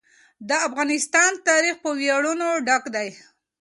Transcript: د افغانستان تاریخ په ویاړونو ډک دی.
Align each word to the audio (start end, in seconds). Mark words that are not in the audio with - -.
د 0.49 0.49
افغانستان 0.67 1.31
تاریخ 1.47 1.75
په 1.83 1.89
ویاړونو 1.99 2.47
ډک 2.67 2.83
دی. 2.95 3.07